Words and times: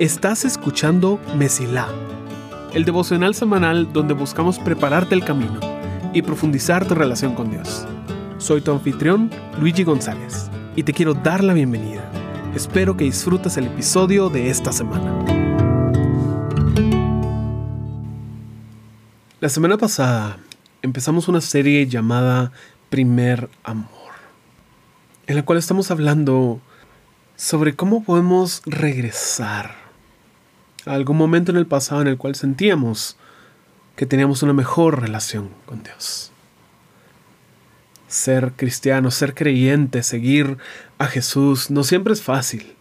Estás 0.00 0.44
escuchando 0.44 1.20
Mesilá, 1.36 1.86
el 2.72 2.84
devocional 2.84 3.34
semanal 3.34 3.92
donde 3.92 4.14
buscamos 4.14 4.58
prepararte 4.58 5.14
el 5.14 5.24
camino 5.24 5.60
y 6.12 6.22
profundizar 6.22 6.88
tu 6.88 6.94
relación 6.94 7.34
con 7.34 7.50
Dios. 7.50 7.86
Soy 8.38 8.62
tu 8.62 8.72
anfitrión, 8.72 9.30
Luigi 9.60 9.84
González, 9.84 10.50
y 10.74 10.82
te 10.82 10.94
quiero 10.94 11.14
dar 11.14 11.44
la 11.44 11.52
bienvenida. 11.52 12.02
Espero 12.56 12.96
que 12.96 13.04
disfrutes 13.04 13.56
el 13.58 13.66
episodio 13.66 14.30
de 14.30 14.50
esta 14.50 14.72
semana. 14.72 15.22
La 19.38 19.48
semana 19.50 19.76
pasada 19.76 20.38
empezamos 20.82 21.28
una 21.28 21.42
serie 21.42 21.86
llamada 21.86 22.50
Primer 22.88 23.48
Amor, 23.62 23.90
en 25.26 25.36
la 25.36 25.44
cual 25.44 25.58
estamos 25.58 25.90
hablando 25.90 26.60
sobre 27.40 27.74
cómo 27.74 28.04
podemos 28.04 28.60
regresar 28.66 29.74
a 30.84 30.92
algún 30.92 31.16
momento 31.16 31.50
en 31.50 31.56
el 31.56 31.66
pasado 31.66 32.02
en 32.02 32.06
el 32.06 32.18
cual 32.18 32.34
sentíamos 32.34 33.16
que 33.96 34.04
teníamos 34.04 34.42
una 34.42 34.52
mejor 34.52 35.00
relación 35.00 35.48
con 35.64 35.82
Dios. 35.82 36.32
Ser 38.08 38.52
cristiano, 38.56 39.10
ser 39.10 39.32
creyente, 39.32 40.02
seguir 40.02 40.58
a 40.98 41.06
Jesús 41.06 41.70
no 41.70 41.82
siempre 41.82 42.12
es 42.12 42.20
fácil. 42.20 42.74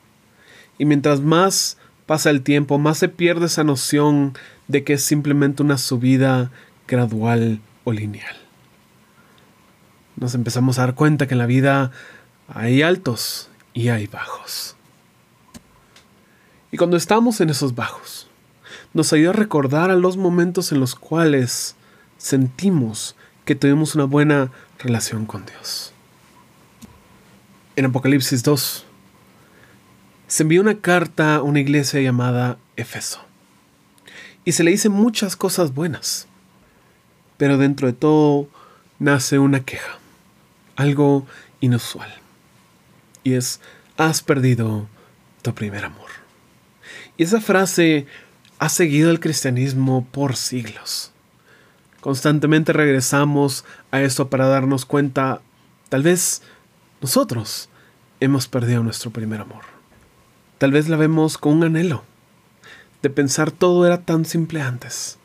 Y 0.77 0.83
mientras 0.83 1.21
más 1.21 1.77
pasa 2.05 2.29
el 2.29 2.41
tiempo, 2.41 2.77
más 2.79 2.97
se 2.97 3.07
pierde 3.07 3.45
esa 3.45 3.63
noción 3.63 4.33
de 4.67 4.83
que 4.83 4.93
es 4.93 5.03
simplemente 5.05 5.63
una 5.63 5.77
subida 5.77 6.51
gradual 6.85 7.61
o 7.85 7.93
lineal. 7.93 8.35
Nos 10.17 10.35
empezamos 10.35 10.79
a 10.79 10.81
dar 10.81 10.95
cuenta 10.95 11.27
que 11.27 11.35
en 11.35 11.39
la 11.39 11.45
vida 11.45 11.91
hay 12.49 12.81
altos 12.81 13.49
y 13.79 13.87
hay 13.87 14.07
bajos. 14.07 14.75
Y 16.69 16.75
cuando 16.75 16.97
estamos 16.97 17.39
en 17.39 17.49
esos 17.49 17.75
bajos, 17.75 18.27
nos 18.93 19.13
ayuda 19.13 19.29
a 19.29 19.33
recordar 19.33 19.89
a 19.89 19.95
los 19.95 20.17
momentos 20.17 20.73
en 20.73 20.81
los 20.81 20.95
cuales 20.95 21.77
sentimos 22.17 23.15
que 23.45 23.55
tuvimos 23.55 23.95
una 23.95 24.03
buena 24.03 24.51
relación 24.79 25.25
con 25.25 25.45
Dios. 25.45 25.93
En 27.77 27.85
Apocalipsis 27.85 28.43
2 28.43 28.85
se 30.27 30.43
envía 30.43 30.59
una 30.59 30.81
carta 30.81 31.35
a 31.35 31.41
una 31.41 31.61
iglesia 31.61 32.01
llamada 32.01 32.57
Efeso. 32.75 33.21
Y 34.43 34.51
se 34.51 34.65
le 34.65 34.71
dice 34.71 34.89
muchas 34.89 35.37
cosas 35.37 35.73
buenas. 35.73 36.27
Pero 37.37 37.57
dentro 37.57 37.87
de 37.87 37.93
todo 37.93 38.49
nace 38.99 39.39
una 39.39 39.61
queja, 39.61 39.99
algo 40.75 41.25
inusual. 41.61 42.19
Has 43.97 44.21
perdido 44.21 44.87
tu 45.41 45.53
primer 45.53 45.85
amor. 45.85 46.09
Y 47.17 47.23
esa 47.23 47.41
frase 47.41 48.07
ha 48.59 48.69
seguido 48.69 49.11
el 49.11 49.19
cristianismo 49.19 50.07
por 50.11 50.35
siglos. 50.35 51.11
Constantemente 52.01 52.73
regresamos 52.73 53.65
a 53.91 54.01
esto 54.01 54.29
para 54.29 54.47
darnos 54.47 54.85
cuenta, 54.85 55.41
tal 55.89 56.03
vez 56.03 56.41
nosotros 57.01 57.69
hemos 58.19 58.47
perdido 58.47 58.83
nuestro 58.83 59.11
primer 59.11 59.41
amor. 59.41 59.63
Tal 60.57 60.71
vez 60.71 60.87
la 60.89 60.97
vemos 60.97 61.37
con 61.37 61.53
un 61.53 61.63
anhelo 61.63 62.03
de 63.01 63.09
pensar 63.09 63.51
todo 63.51 63.85
era 63.85 64.01
tan 64.01 64.25
simple 64.25 64.61
antes. 64.61 65.17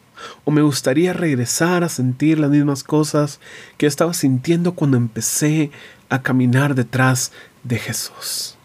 O 0.45 0.51
me 0.51 0.63
gustaría 0.63 1.13
regresar 1.13 1.83
a 1.85 1.89
sentir 1.89 2.39
las 2.39 2.51
mismas 2.51 2.85
cosas 2.85 3.41
que 3.77 3.87
estaba 3.87 4.15
sintiendo 4.15 4.75
cuando 4.75 4.97
empecé 4.97 5.71
a 6.09 6.23
caminar 6.23 6.75
detrás 6.75 7.33
de 7.65 7.79
Jesús. 7.79 8.57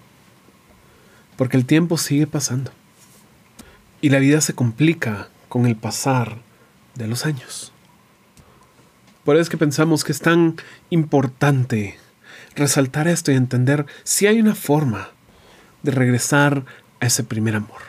Porque 1.36 1.58
el 1.58 1.66
tiempo 1.66 1.98
sigue 1.98 2.28
pasando. 2.28 2.72
Y 4.02 4.10
la 4.10 4.20
vida 4.20 4.40
se 4.42 4.54
complica 4.54 5.30
con 5.48 5.66
el 5.66 5.76
pasar 5.76 6.38
de 6.96 7.08
los 7.08 7.26
años. 7.26 7.72
Por 9.26 9.36
eso 9.36 9.44
es 9.44 9.50
que 9.50 9.58
pensamos 9.58 10.04
que 10.04 10.12
es 10.12 10.22
tan 10.22 10.56
importante 10.90 11.98
resaltar 12.56 13.08
esto 13.08 13.32
y 13.32 13.36
entender 13.36 13.86
si 14.04 14.28
hay 14.28 14.40
una 14.40 14.56
forma 14.56 15.10
de 15.84 15.92
regresar 15.92 16.66
a 17.00 17.06
ese 17.06 17.24
primer 17.24 17.56
amor. 17.56 17.82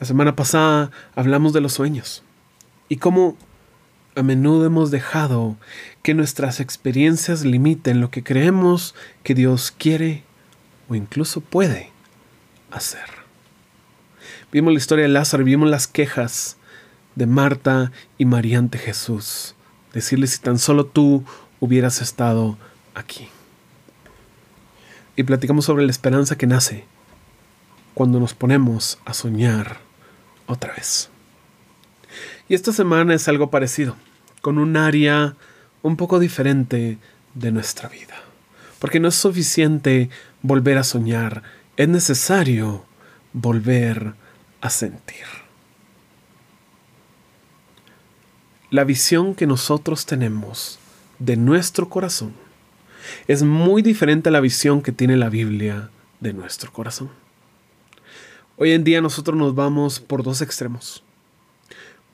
La 0.00 0.06
semana 0.06 0.34
pasada 0.34 0.90
hablamos 1.14 1.52
de 1.52 1.60
los 1.60 1.74
sueños 1.74 2.22
y 2.88 2.96
cómo 2.96 3.36
a 4.14 4.22
menudo 4.22 4.66
hemos 4.66 4.90
dejado 4.90 5.56
que 6.02 6.14
nuestras 6.14 6.60
experiencias 6.60 7.44
limiten 7.44 8.00
lo 8.00 8.10
que 8.10 8.22
creemos 8.22 8.94
que 9.22 9.34
Dios 9.34 9.72
quiere 9.76 10.24
o 10.88 10.94
incluso 10.94 11.40
puede 11.40 11.90
hacer. 12.70 13.22
Vimos 14.50 14.72
la 14.72 14.78
historia 14.78 15.04
de 15.04 15.08
Lázaro, 15.08 15.44
vimos 15.44 15.68
las 15.70 15.86
quejas 15.86 16.56
de 17.14 17.26
Marta 17.26 17.92
y 18.18 18.24
María 18.24 18.58
ante 18.58 18.78
Jesús. 18.78 19.54
Decirle 19.92 20.26
si 20.26 20.40
tan 20.40 20.58
solo 20.58 20.86
tú 20.86 21.24
hubieras 21.60 22.02
estado 22.02 22.58
aquí. 22.94 23.28
Y 25.16 25.22
platicamos 25.22 25.64
sobre 25.64 25.84
la 25.84 25.90
esperanza 25.90 26.36
que 26.36 26.46
nace 26.46 26.84
cuando 27.94 28.20
nos 28.20 28.34
ponemos 28.34 28.98
a 29.04 29.14
soñar 29.14 29.78
otra 30.46 30.74
vez. 30.74 31.11
Y 32.48 32.54
esta 32.54 32.72
semana 32.72 33.14
es 33.14 33.28
algo 33.28 33.50
parecido, 33.50 33.96
con 34.40 34.58
un 34.58 34.76
área 34.76 35.36
un 35.82 35.96
poco 35.96 36.18
diferente 36.18 36.98
de 37.34 37.52
nuestra 37.52 37.88
vida. 37.88 38.14
Porque 38.78 39.00
no 39.00 39.08
es 39.08 39.14
suficiente 39.14 40.10
volver 40.42 40.78
a 40.78 40.84
soñar, 40.84 41.42
es 41.76 41.88
necesario 41.88 42.84
volver 43.32 44.14
a 44.60 44.70
sentir. 44.70 45.24
La 48.70 48.84
visión 48.84 49.34
que 49.34 49.46
nosotros 49.46 50.06
tenemos 50.06 50.78
de 51.18 51.36
nuestro 51.36 51.88
corazón 51.88 52.32
es 53.28 53.42
muy 53.42 53.82
diferente 53.82 54.28
a 54.28 54.32
la 54.32 54.40
visión 54.40 54.82
que 54.82 54.92
tiene 54.92 55.16
la 55.16 55.28
Biblia 55.28 55.90
de 56.20 56.32
nuestro 56.32 56.72
corazón. 56.72 57.10
Hoy 58.56 58.72
en 58.72 58.84
día 58.84 59.00
nosotros 59.00 59.36
nos 59.36 59.54
vamos 59.54 60.00
por 60.00 60.22
dos 60.22 60.40
extremos. 60.40 61.02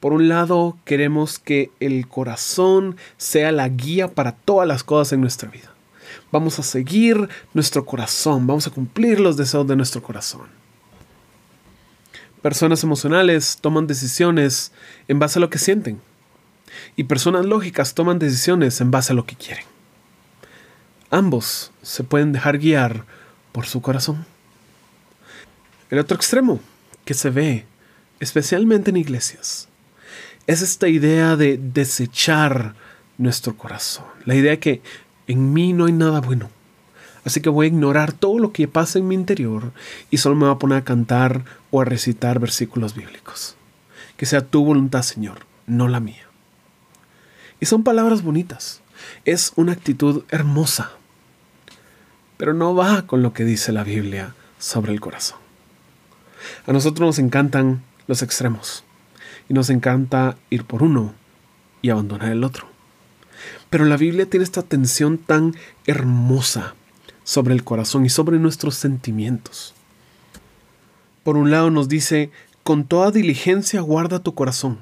Por 0.00 0.12
un 0.12 0.28
lado, 0.28 0.78
queremos 0.84 1.38
que 1.38 1.70
el 1.81 2.06
corazón 2.06 2.97
sea 3.16 3.50
la 3.50 3.69
guía 3.69 4.09
para 4.09 4.32
todas 4.32 4.69
las 4.69 4.84
cosas 4.84 5.12
en 5.12 5.20
nuestra 5.20 5.50
vida. 5.50 5.72
Vamos 6.31 6.59
a 6.59 6.62
seguir 6.62 7.28
nuestro 7.54 7.84
corazón, 7.84 8.47
vamos 8.47 8.66
a 8.66 8.70
cumplir 8.70 9.19
los 9.19 9.37
deseos 9.37 9.66
de 9.66 9.76
nuestro 9.76 10.03
corazón. 10.03 10.48
Personas 12.42 12.84
emocionales 12.84 13.58
toman 13.60 13.87
decisiones 13.87 14.72
en 15.08 15.19
base 15.19 15.38
a 15.38 15.41
lo 15.41 15.50
que 15.50 15.58
sienten. 15.58 16.00
Y 16.94 17.04
personas 17.04 17.47
lógicas 17.47 17.94
toman 17.94 18.19
decisiones 18.19 18.81
en 18.81 18.91
base 18.91 19.12
a 19.12 19.16
lo 19.16 19.26
que 19.26 19.34
quieren. 19.34 19.64
Ambos 21.10 21.72
se 21.82 22.04
pueden 22.04 22.32
dejar 22.32 22.58
guiar 22.58 23.04
por 23.53 23.66
su 23.66 23.81
corazón. 23.81 24.26
El 25.91 25.98
otro 25.98 26.16
extremo 26.16 26.60
que 27.04 27.14
se 27.14 27.31
ve, 27.31 27.64
especialmente 28.20 28.91
en 28.91 28.98
iglesias, 28.98 29.69
es 30.48 30.62
esta 30.62 30.88
idea 30.88 31.36
de 31.36 31.59
desechar 31.59 32.75
nuestro 33.19 33.56
corazón. 33.56 34.06
La 34.25 34.34
idea 34.34 34.53
de 34.53 34.59
que 34.59 34.82
en 35.26 35.53
mí 35.53 35.75
no 35.75 35.84
hay 35.84 35.92
nada 35.92 36.22
bueno. 36.22 36.48
Así 37.22 37.42
que 37.42 37.50
voy 37.50 37.66
a 37.66 37.69
ignorar 37.69 38.14
todo 38.14 38.38
lo 38.38 38.50
que 38.50 38.66
pasa 38.66 38.98
en 38.98 39.06
mi 39.06 39.14
interior 39.14 39.72
y 40.10 40.16
solo 40.16 40.37
me 40.37 40.47
voy 40.47 40.54
a 40.54 40.58
poner 40.58 40.78
a 40.78 40.84
cantar 40.84 41.44
o 41.70 41.82
a 41.82 41.84
recitar 41.84 42.38
versículos 42.38 42.94
bíblicos. 42.94 43.56
Que 44.16 44.25
sea 44.25 44.41
tu 44.41 44.64
voluntad, 44.64 45.03
Señor, 45.03 45.41
no 45.66 45.87
la 45.87 46.00
mía. 46.00 46.26
Y 47.60 47.66
son 47.66 47.84
palabras 47.84 48.22
bonitas. 48.22 48.81
Es 49.26 49.53
una 49.54 49.72
actitud 49.72 50.25
hermosa. 50.31 50.92
Pero 52.38 52.54
no 52.54 52.75
va 52.75 53.03
con 53.03 53.22
lo 53.22 53.34
que 53.34 53.44
dice 53.44 53.70
la 53.70 53.84
Biblia 53.84 54.34
sobre 54.58 54.92
el 54.92 55.00
corazón. 55.00 55.38
A 56.67 56.72
nosotros 56.72 57.06
nos 57.06 57.19
encantan 57.19 57.82
los 58.06 58.22
extremos. 58.22 58.82
Y 59.48 59.54
nos 59.54 59.70
encanta 59.70 60.36
ir 60.50 60.64
por 60.64 60.82
uno 60.82 61.14
y 61.82 61.90
abandonar 61.90 62.30
el 62.30 62.44
otro. 62.44 62.66
Pero 63.70 63.84
la 63.84 63.96
Biblia 63.96 64.28
tiene 64.28 64.44
esta 64.44 64.62
tensión 64.62 65.18
tan 65.18 65.54
hermosa 65.86 66.74
sobre 67.24 67.54
el 67.54 67.64
corazón 67.64 68.06
y 68.06 68.08
sobre 68.08 68.38
nuestros 68.38 68.74
sentimientos. 68.74 69.74
Por 71.22 71.36
un 71.36 71.50
lado 71.50 71.70
nos 71.70 71.88
dice, 71.88 72.30
con 72.62 72.84
toda 72.84 73.10
diligencia 73.10 73.80
guarda 73.80 74.22
tu 74.22 74.34
corazón, 74.34 74.78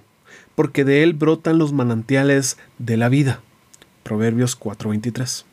porque 0.55 0.85
de 0.85 1.03
él 1.03 1.13
brotan 1.13 1.59
los 1.59 1.73
manantiales 1.73 2.57
de 2.79 2.97
la 2.97 3.09
vida. 3.09 3.41
Proverbios 4.05 4.57
4:23. 4.57 5.45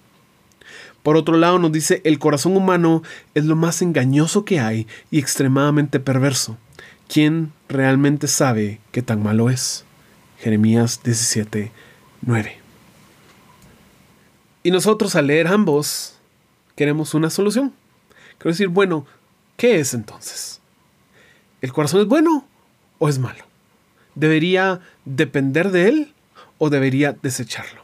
Por 1.01 1.18
otro 1.18 1.38
lado 1.38 1.60
nos 1.60 1.71
dice, 1.71 2.01
el 2.06 2.19
corazón 2.19 2.56
humano 2.56 3.04
es 3.33 3.45
lo 3.45 3.56
más 3.56 3.81
engañoso 3.81 4.45
que 4.45 4.60
hay 4.60 4.88
y 5.12 5.19
extremadamente 5.19 6.00
perverso. 6.00 6.57
¿Quién 7.13 7.54
realmente 7.69 8.27
sabe 8.27 8.80
qué 8.92 9.04
tan 9.04 9.21
malo 9.21 9.51
es? 9.51 9.86
Jeremías 10.39 11.01
17:9. 11.04 12.56
Y 14.63 14.71
nosotros 14.71 15.15
al 15.15 15.27
leer 15.27 15.48
ambos 15.48 16.18
queremos 16.75 17.13
una 17.13 17.30
solución. 17.30 17.74
Quiero 18.39 18.54
decir, 18.54 18.69
bueno, 18.69 19.06
¿Qué 19.57 19.80
es 19.80 19.94
entonces? 19.94 20.60
¿El 21.62 21.71
corazón 21.71 22.01
es 22.01 22.07
bueno 22.07 22.45
o 23.00 23.10
es 23.10 23.19
malo? 23.19 23.45
¿Debería 24.15 24.81
depender 25.06 25.71
de 25.71 25.88
él 25.88 26.13
o 26.57 26.69
debería 26.69 27.13
desecharlo? 27.13 27.81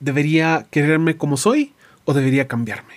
¿Debería 0.00 0.66
quererme 0.70 1.16
como 1.16 1.36
soy 1.36 1.72
o 2.04 2.14
debería 2.14 2.48
cambiarme? 2.48 2.94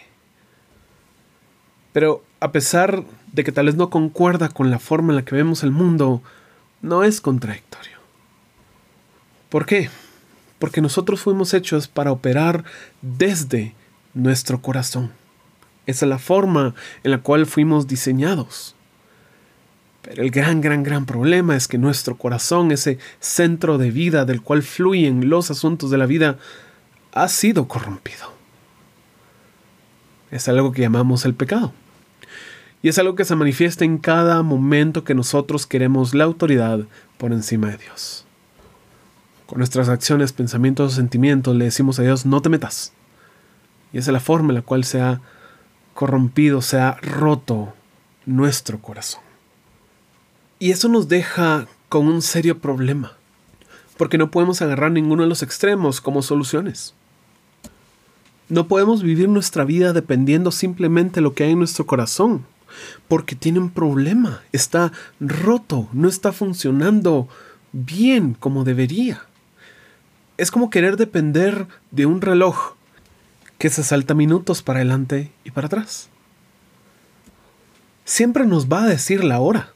Pero 1.93 2.23
a 2.39 2.51
pesar 2.51 3.03
de 3.31 3.43
que 3.43 3.51
tal 3.51 3.67
vez 3.67 3.75
no 3.75 3.89
concuerda 3.89 4.49
con 4.49 4.71
la 4.71 4.79
forma 4.79 5.11
en 5.11 5.17
la 5.17 5.25
que 5.25 5.35
vemos 5.35 5.63
el 5.63 5.71
mundo, 5.71 6.21
no 6.81 7.03
es 7.03 7.21
contradictorio. 7.21 7.97
¿Por 9.49 9.65
qué? 9.65 9.89
Porque 10.57 10.81
nosotros 10.81 11.21
fuimos 11.21 11.53
hechos 11.53 11.87
para 11.87 12.11
operar 12.11 12.63
desde 13.01 13.73
nuestro 14.13 14.61
corazón. 14.61 15.11
Esa 15.85 16.05
es 16.05 16.09
la 16.09 16.19
forma 16.19 16.75
en 17.03 17.11
la 17.11 17.19
cual 17.19 17.45
fuimos 17.45 17.87
diseñados. 17.87 18.75
Pero 20.01 20.21
el 20.21 20.31
gran, 20.31 20.61
gran, 20.61 20.83
gran 20.83 21.05
problema 21.05 21.55
es 21.55 21.67
que 21.67 21.77
nuestro 21.77 22.17
corazón, 22.17 22.71
ese 22.71 22.99
centro 23.19 23.77
de 23.77 23.91
vida 23.91 24.25
del 24.25 24.41
cual 24.41 24.63
fluyen 24.63 25.29
los 25.29 25.51
asuntos 25.51 25.89
de 25.89 25.97
la 25.97 26.05
vida, 26.05 26.37
ha 27.11 27.27
sido 27.27 27.67
corrompido. 27.67 28.33
Es 30.31 30.47
algo 30.47 30.71
que 30.71 30.81
llamamos 30.81 31.25
el 31.25 31.33
pecado. 31.33 31.73
Y 32.81 32.89
es 32.89 32.97
algo 32.97 33.15
que 33.15 33.25
se 33.25 33.35
manifiesta 33.35 33.83
en 33.83 33.97
cada 33.97 34.41
momento 34.41 35.03
que 35.03 35.13
nosotros 35.13 35.67
queremos 35.67 36.13
la 36.13 36.23
autoridad 36.23 36.85
por 37.17 37.33
encima 37.33 37.67
de 37.69 37.77
Dios. 37.77 38.25
Con 39.45 39.57
nuestras 39.57 39.89
acciones, 39.89 40.31
pensamientos, 40.31 40.93
sentimientos 40.93 41.55
le 41.55 41.65
decimos 41.65 41.99
a 41.99 42.03
Dios, 42.03 42.25
no 42.25 42.41
te 42.41 42.49
metas. 42.49 42.93
Y 43.91 43.97
esa 43.97 44.11
es 44.11 44.13
la 44.13 44.19
forma 44.19 44.49
en 44.49 44.55
la 44.55 44.61
cual 44.61 44.85
se 44.85 45.01
ha 45.01 45.19
corrompido, 45.93 46.61
se 46.61 46.79
ha 46.79 46.93
roto 47.01 47.73
nuestro 48.25 48.79
corazón. 48.79 49.21
Y 50.59 50.71
eso 50.71 50.87
nos 50.87 51.09
deja 51.09 51.67
con 51.89 52.07
un 52.07 52.21
serio 52.21 52.59
problema, 52.59 53.13
porque 53.97 54.17
no 54.17 54.31
podemos 54.31 54.61
agarrar 54.61 54.91
ninguno 54.91 55.23
de 55.23 55.29
los 55.29 55.41
extremos 55.41 55.99
como 55.99 56.21
soluciones. 56.21 56.93
No 58.47 58.67
podemos 58.67 59.03
vivir 59.03 59.27
nuestra 59.29 59.65
vida 59.65 59.91
dependiendo 59.93 60.51
simplemente 60.51 61.15
de 61.15 61.21
lo 61.21 61.33
que 61.33 61.43
hay 61.43 61.51
en 61.51 61.59
nuestro 61.59 61.85
corazón, 61.85 62.45
porque 63.07 63.35
tiene 63.35 63.59
un 63.59 63.69
problema, 63.69 64.41
está 64.51 64.91
roto, 65.19 65.87
no 65.93 66.07
está 66.07 66.31
funcionando 66.31 67.27
bien 67.71 68.33
como 68.33 68.63
debería. 68.63 69.23
Es 70.37 70.51
como 70.51 70.69
querer 70.69 70.97
depender 70.97 71.67
de 71.91 72.05
un 72.05 72.21
reloj 72.21 72.73
que 73.57 73.69
se 73.69 73.83
salta 73.83 74.13
minutos 74.13 74.61
para 74.61 74.79
adelante 74.79 75.31
y 75.43 75.51
para 75.51 75.67
atrás. 75.67 76.09
Siempre 78.05 78.45
nos 78.45 78.67
va 78.67 78.83
a 78.83 78.87
decir 78.87 79.23
la 79.23 79.39
hora 79.39 79.73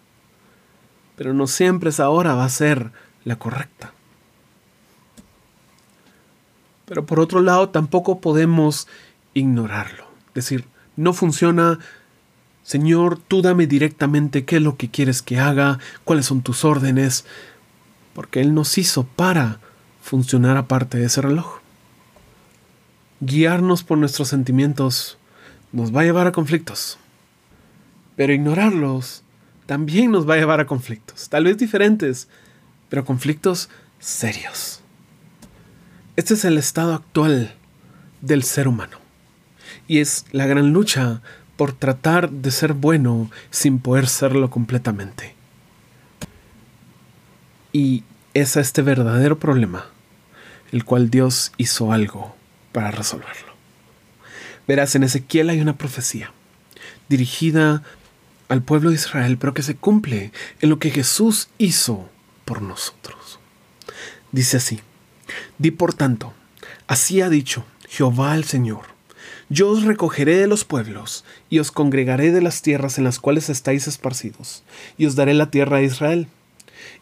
pero 1.15 1.33
no 1.33 1.47
siempre 1.47 1.89
esa 1.89 2.09
hora 2.09 2.35
va 2.35 2.45
a 2.45 2.49
ser 2.49 2.91
la 3.23 3.37
correcta. 3.37 3.93
Pero 6.85 7.05
por 7.05 7.19
otro 7.19 7.41
lado, 7.41 7.69
tampoco 7.69 8.19
podemos 8.19 8.87
ignorarlo. 9.33 10.05
Decir, 10.33 10.65
no 10.95 11.13
funciona, 11.13 11.79
Señor, 12.63 13.19
tú 13.19 13.41
dame 13.41 13.67
directamente 13.67 14.45
qué 14.45 14.55
es 14.55 14.61
lo 14.61 14.77
que 14.77 14.89
quieres 14.89 15.21
que 15.21 15.39
haga, 15.39 15.79
cuáles 16.05 16.25
son 16.25 16.41
tus 16.41 16.63
órdenes, 16.63 17.25
porque 18.13 18.39
Él 18.39 18.53
nos 18.53 18.77
hizo 18.77 19.03
para 19.03 19.59
funcionar 20.01 20.55
aparte 20.55 20.97
de 20.97 21.05
ese 21.05 21.21
reloj. 21.21 21.59
Guiarnos 23.19 23.83
por 23.83 23.97
nuestros 23.97 24.29
sentimientos 24.29 25.17
nos 25.71 25.93
va 25.93 26.01
a 26.01 26.03
llevar 26.05 26.27
a 26.27 26.31
conflictos, 26.31 26.97
pero 28.15 28.33
ignorarlos 28.33 29.23
también 29.65 30.11
nos 30.11 30.27
va 30.27 30.35
a 30.35 30.37
llevar 30.37 30.59
a 30.59 30.65
conflictos, 30.65 31.29
tal 31.29 31.45
vez 31.45 31.57
diferentes, 31.57 32.27
pero 32.89 33.05
conflictos 33.05 33.69
serios. 33.99 34.81
Este 36.15 36.35
es 36.35 36.45
el 36.45 36.57
estado 36.57 36.93
actual 36.93 37.55
del 38.21 38.43
ser 38.43 38.67
humano 38.67 38.97
y 39.87 39.99
es 39.99 40.25
la 40.31 40.45
gran 40.45 40.71
lucha 40.73 41.21
por 41.55 41.73
tratar 41.73 42.29
de 42.29 42.51
ser 42.51 42.73
bueno 42.73 43.29
sin 43.51 43.79
poder 43.79 44.07
serlo 44.07 44.49
completamente. 44.49 45.35
Y 47.71 48.03
es 48.33 48.57
a 48.57 48.61
este 48.61 48.81
verdadero 48.81 49.39
problema 49.39 49.85
el 50.73 50.85
cual 50.85 51.11
Dios 51.11 51.51
hizo 51.57 51.91
algo 51.91 52.35
para 52.71 52.89
resolverlo. 52.89 53.53
Verás, 54.67 54.95
en 54.95 55.03
Ezequiel 55.03 55.51
hay 55.51 55.61
una 55.61 55.77
profecía 55.77 56.31
dirigida 57.07 57.83
al 58.49 58.63
pueblo 58.63 58.89
de 58.89 58.95
Israel, 58.95 59.37
pero 59.37 59.53
que 59.53 59.61
se 59.61 59.75
cumple 59.75 60.31
en 60.61 60.69
lo 60.71 60.79
que 60.79 60.89
Jesús 60.89 61.49
hizo 61.59 62.09
por 62.43 62.63
nosotros. 62.63 63.39
Dice 64.31 64.57
así, 64.57 64.79
di 65.59 65.69
por 65.69 65.93
tanto, 65.93 66.33
así 66.87 67.21
ha 67.21 67.29
dicho 67.29 67.65
Jehová 67.87 68.35
el 68.35 68.43
Señor, 68.43 68.85
yo 69.49 69.69
os 69.69 69.83
recogeré 69.83 70.37
de 70.37 70.47
los 70.47 70.63
pueblos 70.63 71.25
y 71.49 71.59
os 71.59 71.71
congregaré 71.71 72.31
de 72.31 72.41
las 72.41 72.61
tierras 72.61 72.97
en 72.97 73.03
las 73.03 73.19
cuales 73.19 73.49
estáis 73.49 73.87
esparcidos, 73.87 74.63
y 74.97 75.05
os 75.05 75.15
daré 75.15 75.33
la 75.33 75.51
tierra 75.51 75.77
de 75.77 75.85
Israel. 75.85 76.27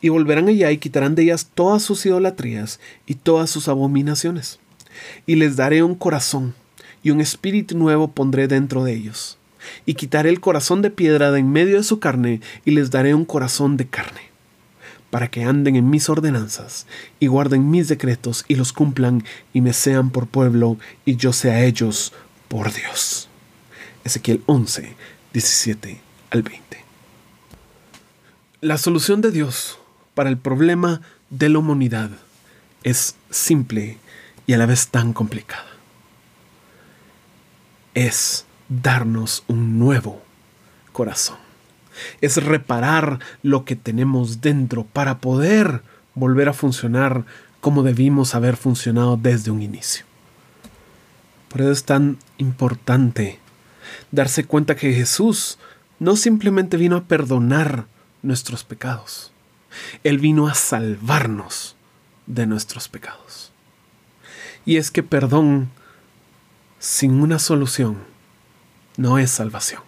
Y 0.01 0.09
volverán 0.09 0.47
allá 0.47 0.71
y 0.71 0.77
quitarán 0.77 1.15
de 1.15 1.23
ellas 1.23 1.49
todas 1.53 1.83
sus 1.83 2.05
idolatrías 2.05 2.79
y 3.05 3.15
todas 3.15 3.49
sus 3.49 3.67
abominaciones. 3.67 4.59
Y 5.25 5.35
les 5.35 5.55
daré 5.55 5.83
un 5.83 5.95
corazón, 5.95 6.53
y 7.03 7.11
un 7.11 7.21
espíritu 7.21 7.77
nuevo 7.77 8.09
pondré 8.09 8.47
dentro 8.47 8.83
de 8.83 8.93
ellos 8.93 9.37
y 9.85 9.95
quitaré 9.95 10.29
el 10.29 10.39
corazón 10.39 10.81
de 10.81 10.89
piedra 10.89 11.31
de 11.31 11.39
en 11.39 11.51
medio 11.51 11.77
de 11.77 11.83
su 11.83 11.99
carne, 11.99 12.41
y 12.65 12.71
les 12.71 12.91
daré 12.91 13.13
un 13.13 13.25
corazón 13.25 13.77
de 13.77 13.87
carne, 13.87 14.21
para 15.09 15.29
que 15.29 15.43
anden 15.43 15.75
en 15.75 15.89
mis 15.89 16.09
ordenanzas, 16.09 16.87
y 17.19 17.27
guarden 17.27 17.69
mis 17.69 17.87
decretos, 17.87 18.45
y 18.47 18.55
los 18.55 18.73
cumplan, 18.73 19.23
y 19.53 19.61
me 19.61 19.73
sean 19.73 20.09
por 20.09 20.27
pueblo, 20.27 20.77
y 21.05 21.15
yo 21.15 21.33
sea 21.33 21.63
ellos 21.63 22.13
por 22.51 22.73
Dios. 22.73 23.29
Ezequiel 24.03 24.43
11, 24.45 24.93
17 25.31 26.01
al 26.31 26.43
20. 26.43 26.83
La 28.59 28.77
solución 28.77 29.21
de 29.21 29.31
Dios 29.31 29.79
para 30.15 30.29
el 30.29 30.37
problema 30.37 31.01
de 31.29 31.47
la 31.47 31.59
humanidad 31.59 32.09
es 32.83 33.15
simple 33.29 33.97
y 34.47 34.51
a 34.51 34.57
la 34.57 34.65
vez 34.65 34.89
tan 34.89 35.13
complicada. 35.13 35.65
Es 37.93 38.45
darnos 38.67 39.45
un 39.47 39.79
nuevo 39.79 40.21
corazón. 40.91 41.37
Es 42.19 42.35
reparar 42.43 43.19
lo 43.43 43.63
que 43.63 43.77
tenemos 43.77 44.41
dentro 44.41 44.83
para 44.83 45.19
poder 45.19 45.83
volver 46.15 46.49
a 46.49 46.53
funcionar 46.53 47.23
como 47.61 47.81
debimos 47.81 48.35
haber 48.35 48.57
funcionado 48.57 49.15
desde 49.15 49.51
un 49.51 49.61
inicio. 49.61 50.03
Por 51.51 51.59
eso 51.59 51.71
es 51.71 51.83
tan 51.83 52.17
importante 52.41 53.39
darse 54.11 54.43
cuenta 54.45 54.75
que 54.75 54.93
Jesús 54.93 55.57
no 55.99 56.15
simplemente 56.15 56.77
vino 56.77 56.97
a 56.97 57.03
perdonar 57.03 57.85
nuestros 58.21 58.63
pecados, 58.63 59.31
Él 60.03 60.19
vino 60.19 60.47
a 60.47 60.53
salvarnos 60.53 61.75
de 62.25 62.45
nuestros 62.45 62.87
pecados. 62.89 63.51
Y 64.65 64.77
es 64.77 64.91
que 64.91 65.03
perdón 65.03 65.69
sin 66.79 67.21
una 67.21 67.39
solución 67.39 67.97
no 68.97 69.17
es 69.17 69.31
salvación. 69.31 69.81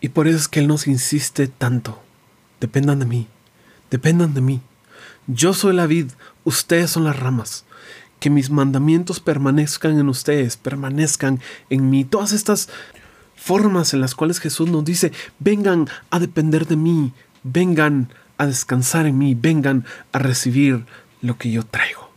Y 0.00 0.10
por 0.10 0.28
eso 0.28 0.36
es 0.36 0.48
que 0.48 0.60
Él 0.60 0.68
nos 0.68 0.86
insiste 0.86 1.48
tanto. 1.48 2.02
Dependan 2.60 2.98
de 2.98 3.06
mí, 3.06 3.26
dependan 3.90 4.34
de 4.34 4.40
mí. 4.40 4.60
Yo 5.26 5.54
soy 5.54 5.74
la 5.74 5.86
vid, 5.86 6.10
ustedes 6.44 6.90
son 6.90 7.04
las 7.04 7.18
ramas. 7.18 7.64
Que 8.24 8.30
mis 8.30 8.48
mandamientos 8.48 9.20
permanezcan 9.20 9.98
en 9.98 10.08
ustedes, 10.08 10.56
permanezcan 10.56 11.40
en 11.68 11.90
mí. 11.90 12.06
Todas 12.06 12.32
estas 12.32 12.70
formas 13.36 13.92
en 13.92 14.00
las 14.00 14.14
cuales 14.14 14.40
Jesús 14.40 14.70
nos 14.70 14.82
dice, 14.82 15.12
vengan 15.40 15.90
a 16.08 16.20
depender 16.20 16.66
de 16.66 16.76
mí, 16.76 17.12
vengan 17.42 18.08
a 18.38 18.46
descansar 18.46 19.04
en 19.04 19.18
mí, 19.18 19.34
vengan 19.34 19.84
a 20.12 20.20
recibir 20.20 20.86
lo 21.20 21.36
que 21.36 21.50
yo 21.50 21.66
traigo. 21.66 22.08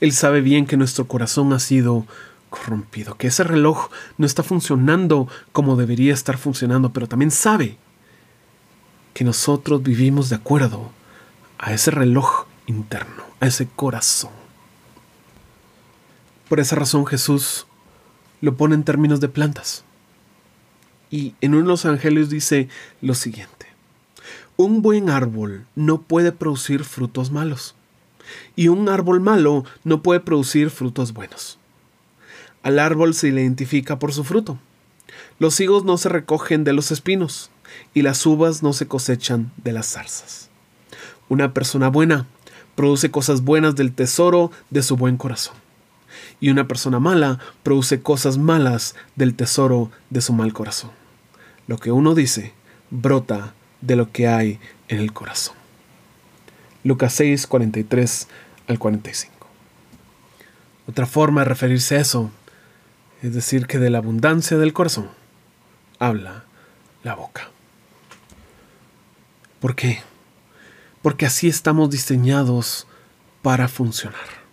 Él 0.00 0.12
sabe 0.12 0.40
bien 0.40 0.64
que 0.64 0.78
nuestro 0.78 1.06
corazón 1.06 1.52
ha 1.52 1.58
sido 1.58 2.06
corrompido, 2.48 3.18
que 3.18 3.26
ese 3.26 3.44
reloj 3.44 3.90
no 4.16 4.24
está 4.24 4.42
funcionando 4.42 5.28
como 5.52 5.76
debería 5.76 6.14
estar 6.14 6.38
funcionando, 6.38 6.94
pero 6.94 7.08
también 7.08 7.30
sabe 7.30 7.76
que 9.12 9.22
nosotros 9.22 9.82
vivimos 9.82 10.30
de 10.30 10.36
acuerdo 10.36 10.92
a 11.58 11.74
ese 11.74 11.90
reloj 11.90 12.46
interno, 12.64 13.24
a 13.40 13.48
ese 13.48 13.68
corazón. 13.68 14.43
Por 16.48 16.60
esa 16.60 16.76
razón 16.76 17.06
Jesús 17.06 17.66
lo 18.40 18.56
pone 18.56 18.74
en 18.74 18.84
términos 18.84 19.20
de 19.20 19.28
plantas. 19.28 19.84
Y 21.10 21.34
en 21.40 21.54
uno 21.54 21.62
de 21.62 21.68
los 21.68 21.84
evangelios 21.84 22.28
dice 22.28 22.68
lo 23.00 23.14
siguiente. 23.14 23.66
Un 24.56 24.82
buen 24.82 25.10
árbol 25.10 25.66
no 25.74 26.02
puede 26.02 26.32
producir 26.32 26.84
frutos 26.84 27.30
malos, 27.30 27.74
y 28.56 28.68
un 28.68 28.88
árbol 28.88 29.20
malo 29.20 29.64
no 29.82 30.02
puede 30.02 30.20
producir 30.20 30.70
frutos 30.70 31.12
buenos. 31.12 31.58
Al 32.62 32.78
árbol 32.78 33.14
se 33.14 33.32
le 33.32 33.42
identifica 33.42 33.98
por 33.98 34.12
su 34.12 34.24
fruto. 34.24 34.58
Los 35.38 35.58
higos 35.60 35.84
no 35.84 35.98
se 35.98 36.08
recogen 36.08 36.64
de 36.64 36.72
los 36.72 36.90
espinos 36.92 37.50
y 37.92 38.02
las 38.02 38.24
uvas 38.26 38.62
no 38.62 38.72
se 38.72 38.86
cosechan 38.86 39.52
de 39.56 39.72
las 39.72 39.86
zarzas. 39.92 40.50
Una 41.28 41.52
persona 41.52 41.88
buena 41.88 42.26
produce 42.74 43.10
cosas 43.10 43.42
buenas 43.42 43.74
del 43.76 43.92
tesoro 43.92 44.50
de 44.70 44.82
su 44.82 44.96
buen 44.96 45.16
corazón. 45.16 45.63
Y 46.40 46.50
una 46.50 46.68
persona 46.68 47.00
mala 47.00 47.38
produce 47.62 48.02
cosas 48.02 48.38
malas 48.38 48.94
del 49.16 49.34
tesoro 49.34 49.90
de 50.10 50.20
su 50.20 50.32
mal 50.32 50.52
corazón. 50.52 50.90
Lo 51.66 51.78
que 51.78 51.92
uno 51.92 52.14
dice 52.14 52.52
brota 52.90 53.54
de 53.80 53.96
lo 53.96 54.12
que 54.12 54.28
hay 54.28 54.60
en 54.88 54.98
el 54.98 55.12
corazón. 55.12 55.56
Lucas 56.82 57.14
6, 57.14 57.46
43 57.46 58.28
al 58.68 58.78
45. 58.78 59.34
Otra 60.86 61.06
forma 61.06 61.40
de 61.40 61.46
referirse 61.46 61.96
a 61.96 62.00
eso 62.00 62.30
es 63.22 63.34
decir 63.34 63.66
que 63.66 63.78
de 63.78 63.88
la 63.88 63.98
abundancia 63.98 64.58
del 64.58 64.74
corazón 64.74 65.08
habla 65.98 66.44
la 67.02 67.14
boca. 67.14 67.48
¿Por 69.60 69.74
qué? 69.74 70.02
Porque 71.00 71.24
así 71.24 71.48
estamos 71.48 71.88
diseñados 71.90 72.86
para 73.40 73.68
funcionar. 73.68 74.43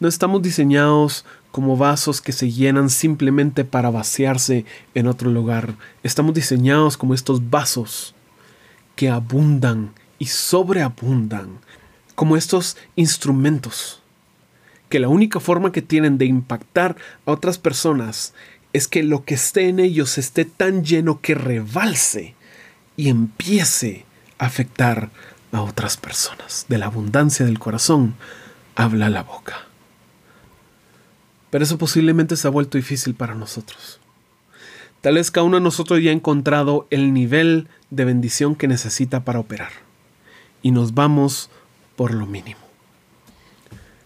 No 0.00 0.08
estamos 0.08 0.40
diseñados 0.40 1.26
como 1.50 1.76
vasos 1.76 2.22
que 2.22 2.32
se 2.32 2.50
llenan 2.50 2.88
simplemente 2.88 3.66
para 3.66 3.90
vaciarse 3.90 4.64
en 4.94 5.06
otro 5.06 5.30
lugar. 5.30 5.74
Estamos 6.02 6.32
diseñados 6.32 6.96
como 6.96 7.12
estos 7.12 7.50
vasos 7.50 8.14
que 8.96 9.10
abundan 9.10 9.92
y 10.18 10.26
sobreabundan, 10.26 11.58
como 12.14 12.38
estos 12.38 12.78
instrumentos, 12.96 14.02
que 14.88 15.00
la 15.00 15.08
única 15.08 15.38
forma 15.38 15.70
que 15.70 15.82
tienen 15.82 16.16
de 16.16 16.24
impactar 16.24 16.96
a 17.26 17.32
otras 17.32 17.58
personas 17.58 18.32
es 18.72 18.88
que 18.88 19.02
lo 19.02 19.26
que 19.26 19.34
esté 19.34 19.68
en 19.68 19.80
ellos 19.80 20.16
esté 20.16 20.46
tan 20.46 20.82
lleno 20.82 21.20
que 21.20 21.34
rebalse 21.34 22.34
y 22.96 23.10
empiece 23.10 24.06
a 24.38 24.46
afectar 24.46 25.10
a 25.52 25.60
otras 25.60 25.98
personas. 25.98 26.64
De 26.70 26.78
la 26.78 26.86
abundancia 26.86 27.44
del 27.44 27.58
corazón 27.58 28.14
habla 28.76 29.10
la 29.10 29.24
boca. 29.24 29.69
Pero 31.50 31.64
eso 31.64 31.78
posiblemente 31.78 32.36
se 32.36 32.46
ha 32.46 32.50
vuelto 32.50 32.78
difícil 32.78 33.14
para 33.14 33.34
nosotros. 33.34 34.00
Tal 35.00 35.14
vez 35.14 35.30
cada 35.30 35.44
uno 35.44 35.56
de 35.56 35.62
nosotros 35.62 36.02
ya 36.02 36.10
ha 36.10 36.14
encontrado 36.14 36.86
el 36.90 37.12
nivel 37.12 37.68
de 37.90 38.04
bendición 38.04 38.54
que 38.54 38.68
necesita 38.68 39.24
para 39.24 39.40
operar. 39.40 39.72
Y 40.62 40.70
nos 40.70 40.94
vamos 40.94 41.50
por 41.96 42.12
lo 42.12 42.26
mínimo. 42.26 42.60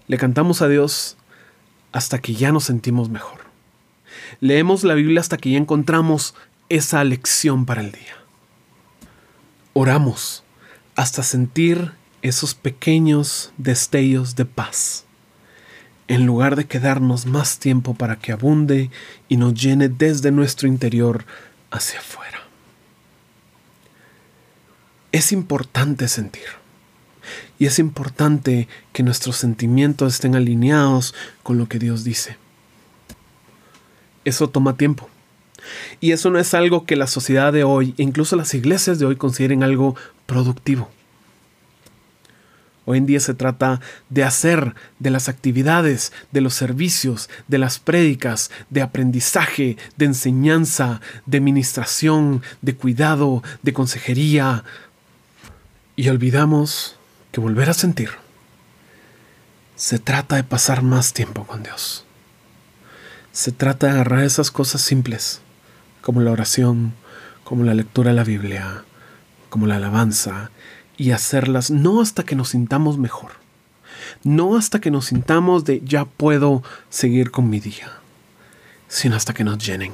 Le 0.07 0.19
cantamos 0.19 0.63
a 0.63 0.69
Dios 0.69 1.17
hasta 1.93 2.19
que 2.19 2.35
ya 2.35 2.53
nos 2.53 2.65
sentimos 2.65 3.09
mejor. 3.09 3.41
Leemos 4.41 4.85
la 4.85 4.95
Biblia 4.95 5.21
hasta 5.21 5.37
que 5.37 5.51
ya 5.51 5.59
encontramos 5.59 6.35
esa 6.69 7.03
lección 7.05 7.67
para 7.67 7.81
el 7.81 7.93
día. 7.93 8.17
Oramos 9.73 10.45
hasta 10.95 11.23
sentir 11.23 11.93
esos 12.23 12.55
pequeños 12.55 13.53
destellos 13.59 14.37
de 14.37 14.45
paz 14.45 15.05
en 16.09 16.27
lugar 16.27 16.57
de 16.57 16.67
quedarnos 16.67 17.27
más 17.27 17.59
tiempo 17.59 17.95
para 17.95 18.17
que 18.17 18.33
abunde 18.33 18.91
y 19.29 19.37
nos 19.37 19.55
llene 19.55 19.89
desde 19.89 20.31
nuestro 20.31 20.69
interior 20.69 21.25
hacia 21.71 22.01
afuera. 22.01 22.41
Es 25.13 25.33
importante 25.33 26.09
sentir. 26.09 26.45
Y 27.59 27.67
es 27.67 27.79
importante 27.79 28.69
que 28.93 29.03
nuestros 29.03 29.37
sentimientos 29.37 30.15
estén 30.15 30.35
alineados 30.35 31.15
con 31.43 31.57
lo 31.57 31.69
que 31.69 31.79
Dios 31.79 32.05
dice. 32.05 32.37
Eso 34.25 34.51
toma 34.51 34.77
tiempo. 34.77 35.09
Y 36.01 36.13
eso 36.13 36.31
no 36.31 36.39
es 36.39 36.53
algo 36.53 36.85
que 36.85 36.97
la 36.97 37.07
sociedad 37.07 37.53
de 37.53 37.65
hoy, 37.65 37.95
incluso 37.97 38.37
las 38.37 38.53
iglesias 38.55 38.99
de 38.99 39.07
hoy, 39.07 39.17
consideren 39.17 39.63
algo 39.63 39.97
productivo. 40.27 40.91
Hoy 42.87 42.99
en 42.99 43.07
día 43.07 43.21
se 43.21 43.35
trata 43.35 43.81
de 44.11 44.25
hacer 44.25 44.75
de 44.99 45.11
las 45.11 45.29
actividades, 45.29 46.13
de 46.33 46.41
los 46.41 46.55
servicios, 46.55 47.31
de 47.49 47.59
las 47.59 47.79
prédicas, 47.79 48.51
de 48.71 48.83
aprendizaje, 48.83 49.77
de 49.97 50.05
enseñanza, 50.05 51.01
de 51.27 51.41
ministración, 51.41 52.43
de 52.61 52.77
cuidado, 52.77 53.43
de 53.63 53.73
consejería. 53.73 54.65
Y 55.97 56.09
olvidamos 56.09 56.97
que 57.33 57.41
volver 57.41 57.71
a 57.71 57.75
sentir 57.75 58.11
se 59.77 59.99
trata 59.99 60.37
de 60.37 60.45
pasar 60.45 60.83
más 60.83 61.13
tiempo 61.13 61.45
con 61.45 61.63
Dios. 61.63 62.05
Se 63.33 63.51
trata 63.51 63.87
de 63.87 63.93
agarrar 63.95 64.23
esas 64.23 64.51
cosas 64.51 64.81
simples, 64.81 65.41
como 66.01 66.21
la 66.21 66.31
oración, 66.31 66.95
como 67.43 67.65
la 67.65 67.75
lectura 67.75 68.11
de 68.11 68.17
la 68.17 68.25
Biblia, 68.25 68.85
como 69.51 69.67
la 69.67 69.77
alabanza, 69.77 70.51
y 70.97 71.11
hacerlas 71.11 71.71
no 71.71 72.01
hasta 72.01 72.25
que 72.25 72.37
nos 72.37 72.51
sintamos 72.51 72.99
mejor, 72.99 73.33
no 74.23 74.57
hasta 74.57 74.81
que 74.81 74.91
nos 74.91 75.07
sintamos 75.07 75.65
de 75.65 75.81
ya 75.85 76.05
puedo 76.05 76.63
seguir 76.89 77.31
con 77.31 77.51
mi 77.51 77.61
día, 77.61 77.93
sino 78.89 79.17
hasta 79.17 79.35
que 79.35 79.45
nos 79.45 79.59
llenen. 79.59 79.93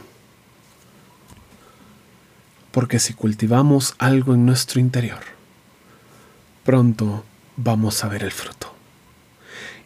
Porque 2.70 2.98
si 2.98 3.14
cultivamos 3.14 3.94
algo 3.98 4.34
en 4.34 4.46
nuestro 4.46 4.80
interior, 4.80 5.20
pronto 6.64 7.24
vamos 7.56 8.04
a 8.04 8.08
ver 8.08 8.22
el 8.22 8.30
fruto. 8.30 8.72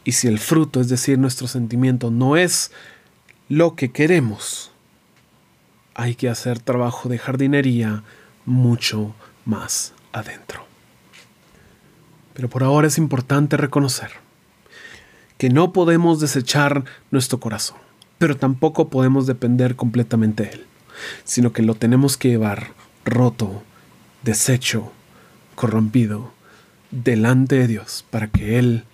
Y 0.04 0.12
si 0.12 0.28
el 0.28 0.38
fruto, 0.38 0.80
es 0.80 0.88
decir, 0.88 1.18
nuestro 1.18 1.48
sentimiento, 1.48 2.10
no 2.10 2.36
es 2.36 2.72
lo 3.48 3.74
que 3.74 3.90
queremos, 3.90 4.70
hay 5.94 6.14
que 6.14 6.28
hacer 6.28 6.58
trabajo 6.58 7.08
de 7.08 7.18
jardinería 7.18 8.02
mucho 8.44 9.14
más 9.46 9.94
adentro. 10.12 10.73
Pero 12.34 12.50
por 12.50 12.62
ahora 12.62 12.88
es 12.88 12.98
importante 12.98 13.56
reconocer 13.56 14.10
que 15.38 15.48
no 15.48 15.72
podemos 15.72 16.20
desechar 16.20 16.84
nuestro 17.10 17.40
corazón, 17.40 17.78
pero 18.18 18.36
tampoco 18.36 18.88
podemos 18.88 19.26
depender 19.26 19.76
completamente 19.76 20.44
de 20.44 20.50
él, 20.50 20.66
sino 21.24 21.52
que 21.52 21.62
lo 21.62 21.74
tenemos 21.74 22.16
que 22.16 22.28
llevar 22.28 22.68
roto, 23.04 23.62
deshecho, 24.22 24.92
corrompido, 25.54 26.32
delante 26.90 27.56
de 27.56 27.66
Dios, 27.66 28.04
para 28.10 28.28
que 28.28 28.58
Él 28.58 28.84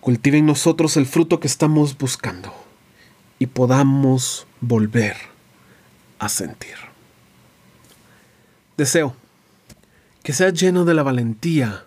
cultive 0.00 0.38
en 0.38 0.46
nosotros 0.46 0.96
el 0.96 1.06
fruto 1.06 1.40
que 1.40 1.46
estamos 1.46 1.96
buscando 1.96 2.52
y 3.38 3.46
podamos 3.46 4.46
volver 4.60 5.16
a 6.18 6.28
sentir. 6.28 6.76
Deseo 8.76 9.16
que 10.22 10.32
seas 10.32 10.54
lleno 10.54 10.84
de 10.84 10.94
la 10.94 11.02
valentía 11.02 11.84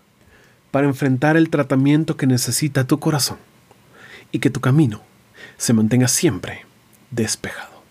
para 0.75 0.87
enfrentar 0.87 1.37
el 1.37 1.49
tratamiento 1.49 2.17
que 2.17 2.27
necesita 2.27 2.83
tu 2.83 2.99
corazón 2.99 3.37
y 4.33 4.39
que 4.39 4.49
tu 4.49 4.59
camino 4.59 5.03
se 5.55 5.71
mantenga 5.71 6.09
siempre 6.09 6.65
despejado. 7.11 7.81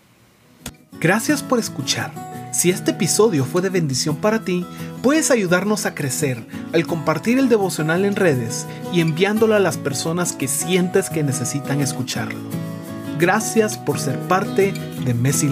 Gracias 1.01 1.41
por 1.41 1.57
escuchar. 1.57 2.11
Si 2.53 2.69
este 2.69 2.91
episodio 2.91 3.43
fue 3.43 3.63
de 3.63 3.71
bendición 3.71 4.17
para 4.17 4.45
ti, 4.45 4.67
puedes 5.01 5.31
ayudarnos 5.31 5.87
a 5.87 5.95
crecer 5.95 6.45
al 6.73 6.85
compartir 6.85 7.39
el 7.39 7.49
devocional 7.49 8.05
en 8.05 8.15
redes 8.15 8.67
y 8.93 9.01
enviándolo 9.01 9.55
a 9.55 9.59
las 9.59 9.79
personas 9.79 10.33
que 10.33 10.47
sientes 10.47 11.09
que 11.09 11.23
necesitan 11.23 11.81
escucharlo. 11.81 12.37
Gracias 13.17 13.79
por 13.79 13.99
ser 13.99 14.19
parte 14.27 14.75
de 15.03 15.13
Messi. 15.15 15.49